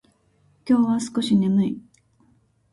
[0.67, 1.81] 今日は少し眠い。